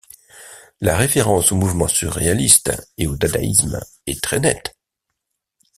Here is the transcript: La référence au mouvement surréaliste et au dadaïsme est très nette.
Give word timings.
La 0.79 0.97
référence 0.97 1.51
au 1.51 1.55
mouvement 1.55 1.87
surréaliste 1.87 2.71
et 2.97 3.05
au 3.05 3.15
dadaïsme 3.15 3.79
est 4.07 4.19
très 4.23 4.39
nette. 4.39 4.75